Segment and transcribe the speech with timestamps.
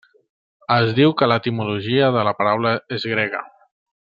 [0.75, 3.47] Es diu que l'etimologia de la paraula és grega.